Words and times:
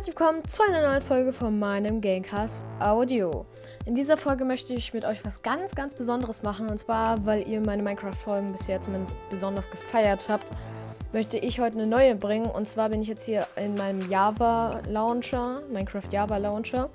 herzlich 0.00 0.18
willkommen 0.18 0.48
zu 0.48 0.62
einer 0.62 0.80
neuen 0.80 1.02
Folge 1.02 1.30
von 1.30 1.58
meinem 1.58 2.00
Gamecast 2.00 2.64
Audio. 2.78 3.44
In 3.84 3.94
dieser 3.94 4.16
Folge 4.16 4.46
möchte 4.46 4.72
ich 4.72 4.94
mit 4.94 5.04
euch 5.04 5.22
was 5.26 5.42
ganz, 5.42 5.74
ganz 5.74 5.94
Besonderes 5.94 6.42
machen. 6.42 6.70
Und 6.70 6.78
zwar, 6.78 7.26
weil 7.26 7.46
ihr 7.46 7.60
meine 7.60 7.82
Minecraft-Folgen 7.82 8.50
bisher 8.50 8.80
zumindest 8.80 9.18
besonders 9.28 9.70
gefeiert 9.70 10.30
habt, 10.30 10.46
möchte 11.12 11.36
ich 11.36 11.60
heute 11.60 11.78
eine 11.78 11.86
neue 11.86 12.14
bringen. 12.14 12.46
Und 12.46 12.66
zwar 12.66 12.88
bin 12.88 13.02
ich 13.02 13.08
jetzt 13.08 13.26
hier 13.26 13.46
in 13.56 13.74
meinem 13.74 14.08
Java 14.08 14.80
Launcher, 14.88 15.60
Minecraft 15.70 16.10
Java 16.10 16.38
Launcher, 16.38 16.88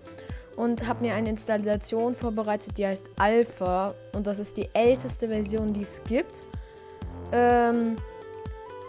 und 0.56 0.88
habe 0.88 1.06
mir 1.06 1.14
eine 1.14 1.30
Installation 1.30 2.16
vorbereitet, 2.16 2.76
die 2.80 2.88
heißt 2.88 3.06
Alpha. 3.18 3.94
Und 4.14 4.26
das 4.26 4.40
ist 4.40 4.58
die 4.58 4.68
älteste 4.74 5.28
Version, 5.28 5.74
die 5.74 5.84
es 5.84 6.02
gibt. 6.06 6.42
Ähm, 7.32 7.98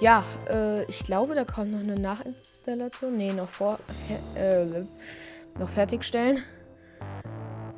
ja, 0.01 0.25
äh, 0.51 0.85
ich 0.85 1.01
glaube, 1.01 1.35
da 1.35 1.45
kommt 1.45 1.73
noch 1.73 1.81
eine 1.81 1.99
Nachinstallation. 1.99 3.17
Ne, 3.17 3.33
noch 3.33 3.49
vor. 3.49 3.79
Äh, 4.35 4.65
noch 5.59 5.69
fertigstellen. 5.69 6.43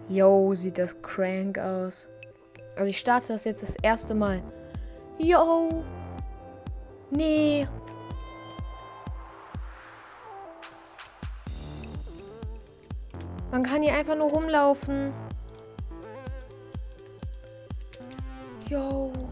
Yo, 0.08 0.54
sieht 0.54 0.78
das 0.78 1.00
crank 1.02 1.58
aus. 1.58 2.08
Also 2.76 2.90
ich 2.90 2.98
starte 2.98 3.28
das 3.28 3.44
jetzt 3.44 3.62
das 3.62 3.76
erste 3.82 4.14
Mal. 4.14 4.42
Yo. 5.18 5.84
Nee. 7.10 7.66
Man 13.50 13.62
kann 13.62 13.82
hier 13.82 13.94
einfach 13.94 14.16
nur 14.16 14.30
rumlaufen. 14.30 15.12
Yo. 18.68 19.27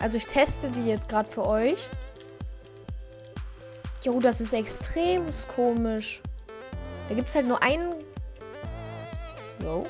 Also 0.00 0.18
ich 0.18 0.26
teste 0.26 0.70
die 0.70 0.86
jetzt 0.86 1.08
gerade 1.08 1.28
für 1.28 1.46
euch. 1.46 1.88
Jo, 4.02 4.20
das 4.20 4.40
ist 4.40 4.52
extrem 4.52 5.24
komisch. 5.54 6.22
Da 7.08 7.14
gibt 7.14 7.28
es 7.28 7.34
halt 7.34 7.46
nur 7.46 7.62
einen. 7.62 7.94
Jo. 9.60 9.86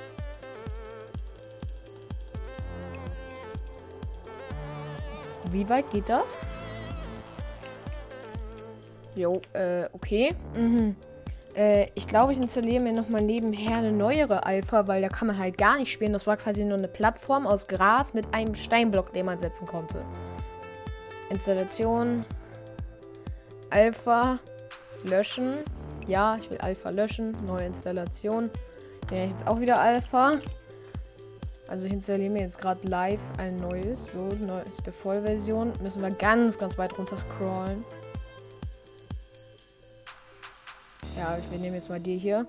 Wie 5.53 5.69
weit 5.69 5.91
geht 5.91 6.09
das? 6.09 6.39
Jo, 9.15 9.41
äh, 9.55 9.85
okay. 9.93 10.35
Mhm. 10.55 10.97
Äh, 11.57 11.89
ich 11.95 12.07
glaube, 12.07 12.33
ich 12.33 12.39
installiere 12.39 12.83
mir 12.83 12.93
nochmal 12.93 13.23
nebenher 13.23 13.79
eine 13.79 13.93
neuere 13.93 14.45
Alpha, 14.45 14.87
weil 14.87 15.01
da 15.01 15.09
kann 15.09 15.27
man 15.27 15.39
halt 15.39 15.57
gar 15.57 15.79
nicht 15.79 15.91
spielen. 15.91 16.13
Das 16.13 16.27
war 16.27 16.37
quasi 16.37 16.65
nur 16.65 16.79
eine 16.79 16.89
Plattform 16.89 17.47
aus 17.47 17.67
Gras 17.67 18.15
mit 18.15 18.33
einem 18.35 18.55
Steinblock, 18.55 19.13
den 19.13 19.27
man 19.27 19.39
setzen 19.39 19.67
konnte. 19.67 20.03
Installation. 21.31 22.25
Alpha. 23.71 24.39
Löschen. 25.05 25.59
Ja, 26.07 26.37
ich 26.37 26.51
will 26.51 26.59
Alpha 26.59 26.91
löschen. 26.91 27.37
Neue 27.47 27.67
Installation. 27.67 28.51
Ja, 29.11 29.25
jetzt 29.25 29.47
auch 29.47 29.61
wieder 29.61 29.79
Alpha. 29.79 30.41
Also 31.69 31.87
ich 31.87 31.93
installiere 31.93 32.31
mir 32.31 32.43
jetzt 32.43 32.61
gerade 32.61 32.87
live 32.87 33.21
ein 33.39 33.57
neues. 33.57 34.13
So, 34.13 34.29
neueste 34.45 34.93
Vollversion. 34.93 35.73
Müssen 35.83 36.03
wir 36.03 36.11
ganz, 36.11 36.59
ganz 36.59 36.79
weit 36.79 36.97
runter 36.99 37.17
scrollen. 37.19 37.85
Ja, 41.17 41.39
wir 41.51 41.59
nehmen 41.59 41.75
jetzt 41.75 41.89
mal 41.89 42.01
die 42.01 42.19
hier. 42.19 42.47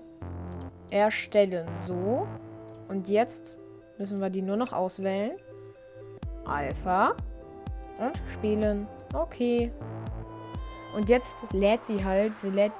Erstellen. 0.90 1.66
So. 1.74 2.26
Und 2.88 3.08
jetzt 3.08 3.56
müssen 3.98 4.20
wir 4.20 4.30
die 4.30 4.42
nur 4.42 4.56
noch 4.56 4.72
auswählen. 4.72 5.38
Alpha. 6.44 7.14
Und 7.98 8.20
spielen. 8.32 8.86
Okay. 9.14 9.72
Und 10.94 11.08
jetzt 11.08 11.36
lädt 11.52 11.84
sie 11.86 12.04
halt. 12.04 12.38
Sie 12.40 12.50
lädt. 12.50 12.72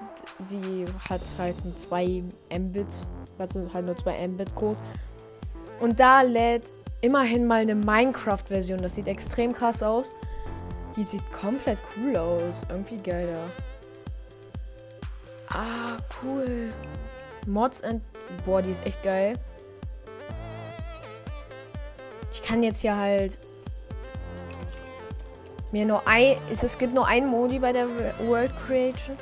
Sie 0.46 0.84
hat 1.08 1.20
halt 1.38 1.56
ein 1.64 1.76
2 1.76 2.22
Mbit. 2.58 2.86
Was 3.38 3.50
sind 3.50 3.72
halt 3.72 3.86
nur 3.86 3.96
2 3.96 4.28
Mbit 4.28 4.54
groß. 4.54 4.82
Und 5.80 6.00
da 6.00 6.22
lädt 6.22 6.70
immerhin 7.00 7.46
mal 7.46 7.60
eine 7.60 7.74
Minecraft-Version. 7.74 8.82
Das 8.82 8.94
sieht 8.94 9.08
extrem 9.08 9.52
krass 9.52 9.82
aus. 9.82 10.12
Die 10.96 11.04
sieht 11.04 11.22
komplett 11.32 11.78
cool 11.96 12.16
aus. 12.16 12.62
Irgendwie 12.68 12.98
geiler. 12.98 13.44
Ah, 15.50 15.96
cool. 16.22 16.72
Mods 17.46 17.82
and. 17.82 18.02
Boah, 18.44 18.60
die 18.60 18.70
ist 18.70 18.86
echt 18.86 19.02
geil. 19.02 19.34
Ich 22.32 22.42
kann 22.42 22.62
jetzt 22.62 22.80
hier 22.80 22.96
halt. 22.96 23.38
Mir 25.72 25.86
nur 25.86 26.06
ein. 26.06 26.36
Es 26.50 26.78
gibt 26.78 26.94
nur 26.94 27.06
einen 27.06 27.28
Modi 27.28 27.58
bei 27.58 27.72
der 27.72 27.88
World 28.26 28.52
Creation. 28.66 29.16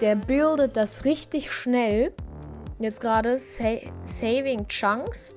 Der 0.00 0.14
bildet 0.14 0.76
das 0.76 1.04
richtig 1.04 1.50
schnell. 1.52 2.12
Jetzt 2.78 3.00
gerade 3.00 3.38
Sa 3.38 3.76
Saving 4.04 4.66
Chunks. 4.68 5.34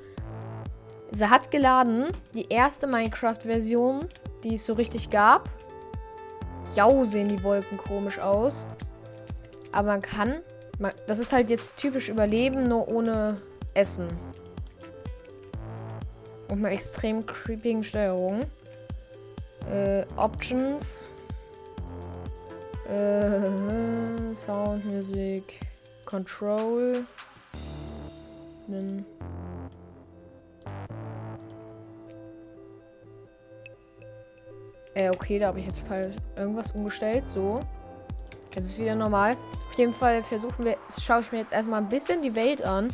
Sie 1.12 1.30
hat 1.30 1.52
geladen. 1.52 2.08
Die 2.34 2.48
erste 2.50 2.88
Minecraft-Version, 2.88 4.08
die 4.44 4.56
es 4.56 4.66
so 4.66 4.74
richtig 4.74 5.10
gab. 5.10 5.50
Jau, 6.76 7.06
sehen 7.06 7.28
die 7.28 7.44
Wolken 7.44 7.78
komisch 7.78 8.20
aus. 8.20 8.66
Aber 9.74 9.90
man 9.90 10.02
kann. 10.02 10.42
Man, 10.80 10.94
das 11.08 11.20
ist 11.20 11.34
halt 11.34 11.50
jetzt 11.50 11.78
typisch 11.78 12.08
Überleben, 12.08 12.68
nur 12.68 12.88
ohne 12.88 13.36
Essen. 13.74 14.08
Und 16.48 16.62
mit 16.62 16.72
extrem 16.72 17.26
creepigen 17.26 17.84
Steuerung. 17.84 18.44
Äh, 19.72 20.04
Options. 20.16 21.06
Äh, 22.88 24.36
Sound, 24.36 24.86
Musik, 24.86 25.60
Control. 26.06 27.04
Nen. 28.68 29.06
Äh, 34.94 35.10
okay, 35.10 35.40
da 35.40 35.48
habe 35.48 35.60
ich 35.60 35.66
jetzt 35.66 35.80
falsch 35.80 36.16
irgendwas 36.36 36.72
umgestellt. 36.74 37.26
So. 37.26 37.62
Jetzt 38.56 38.66
ist 38.66 38.80
wieder 38.80 38.96
normal. 38.96 39.36
Auf 39.70 39.78
jeden 39.78 39.94
Fall 39.94 40.24
versuchen 40.24 40.66
wir, 40.66 40.78
schaue 41.02 41.22
ich 41.22 41.32
mir 41.32 41.40
jetzt 41.40 41.52
erstmal 41.52 41.82
ein 41.82 41.90
bisschen 41.90 42.22
die 42.22 42.36
Welt 42.36 42.62
an. 42.64 42.90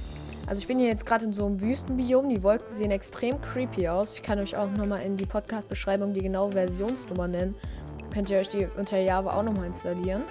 Also 0.48 0.62
ich 0.62 0.68
bin 0.68 0.80
hier 0.80 0.88
jetzt 0.88 1.06
gerade 1.06 1.26
in 1.26 1.34
so 1.34 1.46
einem 1.46 1.62
Wüstenbiom. 1.62 2.30
Die 2.30 2.42
Wolken 2.42 2.70
sehen 2.70 2.92
extrem 2.92 3.42
creepy 3.42 3.88
aus. 3.90 4.14
Ich 4.14 4.24
kann 4.24 4.40
euch 4.40 4.56
auch 4.56 4.70
nochmal 4.72 5.02
in 5.02 5.18
die 5.18 5.26
Podcast-Beschreibung 5.26 6.14
die 6.14 6.22
genaue 6.22 6.54
Versionsnummer 6.54 7.28
nennen. 7.28 7.56
Könnt 8.14 8.30
ihr 8.30 8.40
euch 8.40 8.50
die 8.50 8.68
unter 8.78 9.00
Java 9.00 9.38
auch 9.38 9.44
nochmal 9.44 9.66
installieren. 9.66 10.24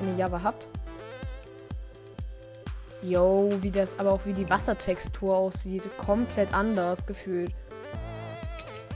Wenn 0.00 0.12
ihr 0.12 0.18
Java 0.18 0.40
habt. 0.42 0.68
Yo, 3.02 3.52
wie 3.60 3.70
das, 3.70 3.98
aber 3.98 4.12
auch 4.12 4.20
wie 4.24 4.32
die 4.32 4.48
Wassertextur 4.48 5.36
aussieht. 5.36 5.90
Komplett 5.98 6.54
anders 6.54 7.04
gefühlt. 7.04 7.52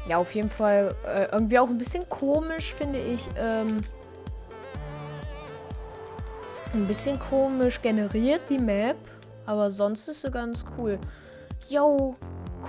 Ja, 0.09 0.17
auf 0.17 0.35
jeden 0.35 0.51
Fall 0.51 0.95
äh, 1.07 1.27
irgendwie 1.33 1.59
auch 1.59 1.69
ein 1.69 1.79
bisschen 1.79 2.09
komisch, 2.09 2.75
finde 2.75 3.01
ich. 3.01 3.29
Ähm, 3.37 3.85
ein 6.75 6.87
bisschen 6.87 7.19
komisch 7.19 7.81
generiert, 7.83 8.41
die 8.49 8.59
Map. 8.59 8.97
Aber 9.47 9.71
sonst 9.71 10.09
ist 10.09 10.23
sie 10.23 10.31
ganz 10.31 10.65
cool. 10.79 10.99
Yo, 11.69 12.17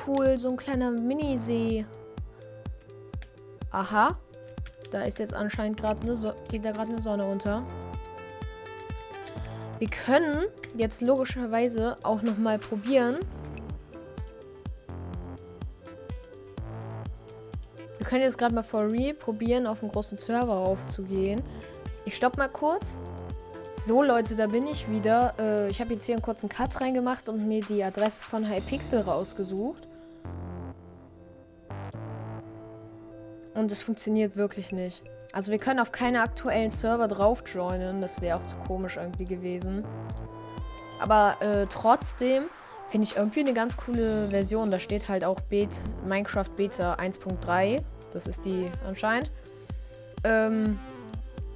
cool, 0.05 0.37
so 0.37 0.49
ein 0.49 0.57
kleiner 0.57 0.91
Minisee. 0.91 1.85
Aha. 3.71 4.17
Da 4.91 5.03
ist 5.03 5.19
jetzt 5.19 5.33
anscheinend 5.33 5.79
gerade 5.79 6.01
eine 6.01 6.15
so 6.15 6.33
geht 6.49 6.65
da 6.65 6.71
gerade 6.71 6.91
eine 6.91 7.01
Sonne 7.01 7.25
unter. 7.25 7.63
Wir 9.79 9.89
können 9.89 10.45
jetzt 10.77 11.01
logischerweise 11.01 11.97
auch 12.03 12.21
noch 12.21 12.37
mal 12.37 12.59
probieren. 12.59 13.17
Wir 17.97 18.05
können 18.05 18.21
jetzt 18.21 18.37
gerade 18.37 18.53
mal 18.53 18.63
for 18.63 18.91
real 18.91 19.13
probieren, 19.13 19.65
auf 19.65 19.81
einen 19.81 19.91
großen 19.91 20.17
Server 20.17 20.53
aufzugehen. 20.53 21.41
Ich 22.05 22.15
stopp 22.15 22.37
mal 22.37 22.49
kurz. 22.49 22.97
So 23.75 24.03
Leute, 24.03 24.35
da 24.35 24.47
bin 24.47 24.67
ich 24.67 24.89
wieder. 24.89 25.33
Äh, 25.39 25.69
ich 25.69 25.81
habe 25.81 25.93
jetzt 25.93 26.05
hier 26.05 26.15
einen 26.15 26.21
kurzen 26.21 26.47
Cut 26.47 26.79
reingemacht 26.79 27.27
und 27.27 27.47
mir 27.47 27.61
die 27.61 27.83
Adresse 27.83 28.21
von 28.23 28.47
Hypixel 28.47 29.01
rausgesucht. 29.01 29.87
Und 33.55 33.71
es 33.71 33.81
funktioniert 33.81 34.35
wirklich 34.35 34.71
nicht. 34.71 35.01
Also 35.33 35.51
wir 35.51 35.57
können 35.57 35.79
auf 35.79 35.91
keine 35.91 36.21
aktuellen 36.21 36.69
Server 36.69 37.07
drauf 37.07 37.43
joinen. 37.45 37.99
Das 37.99 38.21
wäre 38.21 38.37
auch 38.37 38.45
zu 38.45 38.55
komisch 38.57 38.97
irgendwie 38.97 39.25
gewesen. 39.25 39.83
Aber 40.99 41.35
äh, 41.41 41.65
trotzdem 41.67 42.45
finde 42.89 43.07
ich 43.07 43.17
irgendwie 43.17 43.41
eine 43.41 43.53
ganz 43.53 43.75
coole 43.75 44.27
Version. 44.27 44.71
Da 44.71 44.79
steht 44.79 45.09
halt 45.09 45.25
auch 45.25 45.39
Bet 45.41 45.69
Minecraft 46.07 46.49
Beta 46.55 46.95
1.3. 46.95 47.81
Das 48.13 48.27
ist 48.27 48.45
die 48.45 48.69
anscheinend. 48.87 49.29
Ähm, 50.23 50.79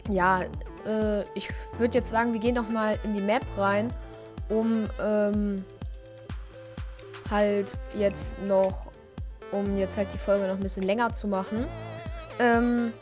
ja, 0.09 0.41
äh, 0.87 1.23
ich 1.35 1.49
würde 1.77 1.95
jetzt 1.95 2.09
sagen, 2.09 2.33
wir 2.33 2.39
gehen 2.39 2.55
noch 2.55 2.69
mal 2.69 2.97
in 3.03 3.13
die 3.13 3.21
Map 3.21 3.43
rein, 3.57 3.91
um 4.49 4.87
ähm, 5.01 5.63
halt 7.29 7.77
jetzt 7.95 8.41
noch, 8.43 8.87
um 9.51 9.77
jetzt 9.77 9.97
halt 9.97 10.13
die 10.13 10.17
Folge 10.17 10.47
noch 10.47 10.55
ein 10.55 10.61
bisschen 10.61 10.83
länger 10.83 11.13
zu 11.13 11.27
machen. 11.27 11.65
Ähm, 12.39 12.93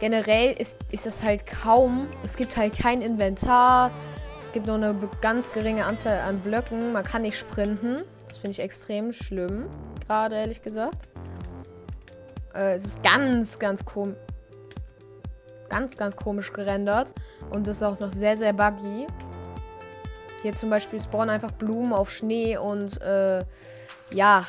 generell 0.00 0.52
ist, 0.52 0.80
ist 0.90 1.06
das 1.06 1.22
halt 1.22 1.46
kaum. 1.46 2.08
Es 2.24 2.36
gibt 2.36 2.56
halt 2.56 2.76
kein 2.76 3.02
Inventar. 3.02 3.90
Es 4.42 4.52
gibt 4.52 4.66
nur 4.66 4.76
eine 4.76 4.94
ganz 5.20 5.52
geringe 5.52 5.84
Anzahl 5.84 6.20
an 6.20 6.40
Blöcken. 6.40 6.92
Man 6.92 7.04
kann 7.04 7.22
nicht 7.22 7.38
sprinten. 7.38 7.98
Das 8.28 8.38
finde 8.38 8.52
ich 8.52 8.60
extrem 8.60 9.12
schlimm. 9.12 9.66
Gerade, 10.06 10.36
ehrlich 10.36 10.62
gesagt. 10.62 10.96
Äh, 12.54 12.74
es 12.74 12.84
ist 12.84 13.02
ganz, 13.02 13.58
ganz 13.58 13.84
komisch. 13.84 14.16
Ganz, 15.72 15.96
ganz 15.96 16.16
komisch 16.16 16.52
gerendert. 16.52 17.14
Und 17.48 17.66
es 17.66 17.78
ist 17.78 17.82
auch 17.82 17.98
noch 17.98 18.12
sehr, 18.12 18.36
sehr 18.36 18.52
buggy. 18.52 19.06
Hier 20.42 20.52
zum 20.52 20.68
Beispiel 20.68 21.00
spawnen 21.00 21.30
einfach 21.30 21.52
Blumen 21.52 21.94
auf 21.94 22.10
Schnee 22.10 22.58
und 22.58 23.00
äh, 23.00 23.42
ja, 24.12 24.44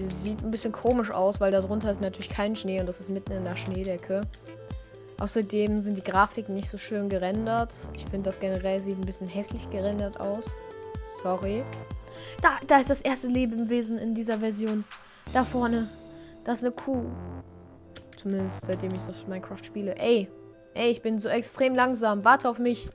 sieht 0.00 0.40
ein 0.44 0.52
bisschen 0.52 0.70
komisch 0.70 1.10
aus, 1.10 1.40
weil 1.40 1.50
darunter 1.50 1.90
ist 1.90 2.00
natürlich 2.00 2.28
kein 2.28 2.54
Schnee 2.54 2.78
und 2.78 2.86
das 2.86 3.00
ist 3.00 3.10
mitten 3.10 3.32
in 3.32 3.42
der 3.42 3.56
Schneedecke. 3.56 4.20
Außerdem 5.18 5.80
sind 5.80 5.96
die 5.96 6.04
Grafiken 6.04 6.54
nicht 6.54 6.70
so 6.70 6.78
schön 6.78 7.08
gerendert. 7.08 7.74
Ich 7.94 8.04
finde, 8.04 8.26
das 8.26 8.38
generell 8.38 8.78
sieht 8.78 9.00
ein 9.00 9.04
bisschen 9.06 9.26
hässlich 9.26 9.68
gerendert 9.70 10.20
aus. 10.20 10.44
Sorry. 11.24 11.64
Da, 12.40 12.50
da 12.68 12.78
ist 12.78 12.90
das 12.90 13.00
erste 13.00 13.26
Lebewesen 13.26 13.98
in 13.98 14.14
dieser 14.14 14.38
Version. 14.38 14.84
Da 15.32 15.44
vorne. 15.44 15.88
Das 16.44 16.58
ist 16.58 16.66
eine 16.66 16.74
Kuh. 16.74 17.06
Zumindest 18.16 18.66
seitdem 18.66 18.94
ich 18.94 19.02
das 19.02 19.26
Minecraft 19.26 19.64
spiele. 19.64 19.96
Ey. 19.96 20.28
Ey, 20.78 20.92
ich 20.92 21.02
bin 21.02 21.18
so 21.18 21.28
extrem 21.28 21.74
langsam. 21.74 22.24
Warte 22.24 22.48
auf 22.48 22.60
mich. 22.60 22.88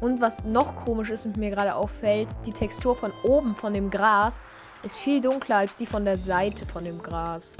Und 0.00 0.20
was 0.20 0.44
noch 0.44 0.76
komisch 0.76 1.10
ist 1.10 1.26
und 1.26 1.36
mir 1.36 1.50
gerade 1.50 1.74
auffällt, 1.74 2.28
die 2.46 2.52
Textur 2.52 2.94
von 2.94 3.12
oben 3.24 3.56
von 3.56 3.74
dem 3.74 3.90
Gras 3.90 4.44
ist 4.84 4.98
viel 4.98 5.20
dunkler 5.20 5.56
als 5.56 5.74
die 5.74 5.86
von 5.86 6.04
der 6.04 6.16
Seite 6.16 6.66
von 6.66 6.84
dem 6.84 7.02
Gras. 7.02 7.56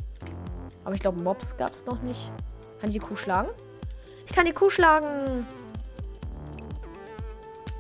Aber 0.85 0.95
ich 0.95 1.01
glaube, 1.01 1.21
Mobs 1.21 1.57
gab 1.57 1.73
es 1.73 1.85
noch 1.85 2.01
nicht. 2.03 2.31
Kann 2.81 2.91
ich 2.91 2.95
die 2.95 3.01
Kuh 3.01 3.17
schlagen? 3.17 3.49
Ich 4.27 4.33
kann 4.33 4.47
die 4.47 4.53
Kuh 4.53 4.71
schlagen. 4.71 5.45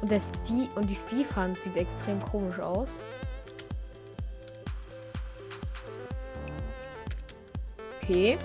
Und, 0.03 0.11
der 0.11 0.21
Steve, 0.21 0.69
und 0.75 0.91
die 0.91 0.97
Steve-Hand 0.97 1.61
sieht 1.61 1.77
extrem 1.77 2.19
komisch 2.19 2.59
aus. 2.59 2.89
Okay. 8.03 8.39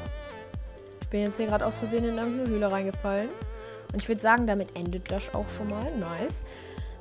Ich 1.16 1.18
bin 1.18 1.28
jetzt 1.28 1.38
hier 1.38 1.46
gerade 1.46 1.66
aus 1.66 1.78
Versehen 1.78 2.04
in 2.04 2.18
irgendeine 2.18 2.50
Höhle 2.50 2.70
reingefallen. 2.70 3.30
Und 3.94 4.02
ich 4.02 4.10
würde 4.10 4.20
sagen, 4.20 4.48
damit 4.48 4.76
endet 4.76 5.10
das 5.10 5.34
auch 5.34 5.48
schon 5.48 5.70
mal. 5.70 5.90
Nice. 5.98 6.44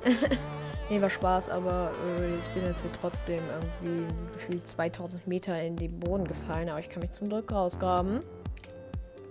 nee, 0.89 1.01
war 1.01 1.09
Spaß, 1.09 1.49
aber 1.49 1.91
äh, 2.21 2.39
ich 2.39 2.47
bin 2.53 2.63
jetzt 2.63 2.83
hier 2.83 2.91
trotzdem 3.01 3.41
irgendwie 3.83 4.05
gefühlt 4.31 4.65
2000 4.65 5.27
Meter 5.27 5.61
in 5.61 5.75
den 5.75 5.99
Boden 5.99 6.25
gefallen. 6.25 6.69
Aber 6.69 6.79
ich 6.79 6.87
kann 6.87 7.01
mich 7.01 7.11
zum 7.11 7.27
Glück 7.27 7.51
rausgraben. 7.51 8.21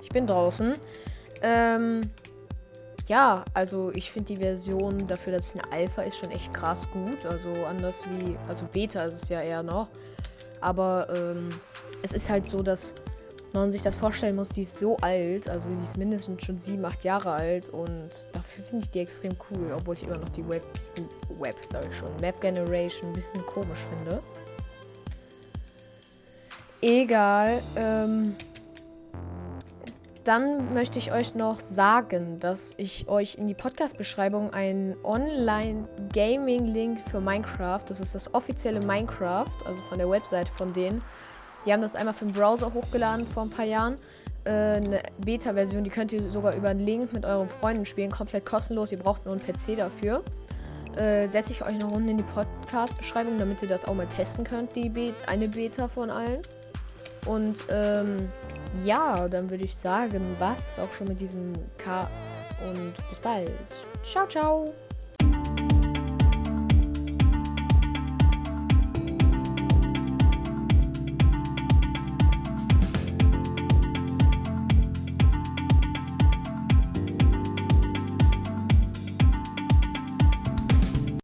Ich 0.03 0.11
bin 0.11 0.27
draußen. 0.27 0.75
Ähm, 1.41 2.11
ja, 3.09 3.47
also 3.55 3.91
ich 3.95 4.13
finde 4.13 4.35
die 4.35 4.37
Version 4.37 5.07
dafür, 5.07 5.33
dass 5.33 5.47
es 5.47 5.55
eine 5.55 5.73
Alpha 5.73 6.03
ist, 6.03 6.19
schon 6.19 6.31
echt 6.31 6.53
krass 6.53 6.91
gut. 6.91 7.25
Also 7.25 7.51
anders 7.67 8.03
wie, 8.11 8.37
also 8.51 8.67
Beta 8.67 9.03
ist 9.05 9.23
es 9.23 9.31
ja 9.31 9.41
eher 9.41 9.63
noch. 9.63 9.89
Aber 10.61 11.09
ähm, 11.09 11.49
es 12.03 12.13
ist 12.13 12.29
halt 12.29 12.47
so, 12.47 12.63
dass 12.63 12.95
man 13.61 13.73
sich 13.73 13.83
das 13.83 13.95
vorstellen 13.95 14.37
muss, 14.37 14.49
die 14.51 14.63
ist 14.63 14.81
so 14.81 14.97
alt, 14.99 15.49
also 15.49 15.69
die 15.71 15.85
ist 15.85 15.97
mindestens 15.97 16.45
schon 16.45 16.59
sieben, 16.59 16.85
acht 16.85 17.05
Jahre 17.05 17.31
alt 17.31 17.69
und 17.69 18.11
dafür 18.33 18.65
finde 18.65 18.85
ich 18.85 18.91
die 18.91 18.99
extrem 18.99 19.37
cool, 19.51 19.73
obwohl 19.77 19.95
ich 19.95 20.03
immer 20.03 20.19
noch 20.19 20.29
die 20.31 20.47
Web, 20.49 20.67
Web 21.39 21.55
sage 21.71 21.87
ich 21.91 21.97
schon, 21.97 22.09
Map 22.21 22.41
Generation 22.41 23.11
ein 23.11 23.15
bisschen 23.15 23.45
komisch 23.47 23.87
finde. 23.97 24.21
Egal, 26.83 27.63
ähm, 27.77 28.35
dann 30.25 30.75
möchte 30.75 30.99
ich 30.99 31.13
euch 31.13 31.35
noch 31.35 31.61
sagen, 31.61 32.41
dass 32.41 32.75
ich 32.77 33.09
euch 33.09 33.37
in 33.37 33.47
die 33.47 33.55
Podcast-Beschreibung 33.55 34.53
einen 34.53 34.97
Online-Gaming-Link 35.05 36.99
für 37.09 37.21
Minecraft, 37.21 37.83
das 37.87 38.01
ist 38.01 38.15
das 38.15 38.35
offizielle 38.35 38.81
Minecraft, 38.81 39.65
also 39.65 39.81
von 39.83 39.99
der 39.99 40.11
Webseite 40.11 40.51
von 40.51 40.73
denen, 40.73 41.03
die 41.65 41.73
haben 41.73 41.83
das 41.83 41.97
einmal 41.97 42.15
für 42.15 42.25
den 42.25 42.35
Browser 42.35 42.73
hochgeladen 42.73 43.27
vor 43.27 43.45
ein 43.45 43.51
paar 43.51 43.65
Jahren. 43.65 43.97
Äh, 44.45 44.51
eine 44.51 45.03
Beta-Version, 45.19 45.85
die 45.85 45.91
könnt 45.91 46.13
ihr 46.13 46.31
sogar 46.31 46.55
über 46.55 46.69
einen 46.69 46.85
Link 46.85 47.13
mit 47.13 47.25
euren 47.25 47.49
Freunden 47.49 47.87
spielen, 47.87 48.11
komplett 48.11 48.45
kostenlos. 48.45 48.93
Ihr 48.93 48.99
braucht 48.99 49.25
nur 49.25 49.35
einen 49.35 49.43
PC 49.43 49.77
dafür. 49.77 50.23
Äh, 50.97 51.27
setze 51.27 51.53
ich 51.53 51.65
euch 51.65 51.77
noch 51.77 51.91
unten 51.91 52.09
in 52.09 52.17
die 52.19 52.25
Podcast-Beschreibung, 52.25 53.39
damit 53.39 53.63
ihr 53.63 53.69
das 53.69 53.85
auch 53.85 53.95
mal 53.95 54.07
testen 54.07 54.45
könnt, 54.45 54.77
die 54.77 54.89
Be 54.89 55.13
eine 55.27 55.49
Beta 55.49 55.89
von 55.89 56.11
allen. 56.11 56.43
Und 57.27 57.65
ähm, 57.71 58.31
ja, 58.85 59.29
dann 59.29 59.51
würde 59.51 59.65
ich 59.65 59.75
sagen, 59.75 60.37
was 60.39 60.69
ist 60.69 60.81
auch 60.81 60.93
schon 60.93 61.09
mit 61.09 61.21
diesem 61.21 61.55
Cast 61.79 62.49
und 62.71 62.93
bis 63.09 63.19
bald. 63.19 63.51
Ciao, 64.05 64.27
ciao. 64.27 64.73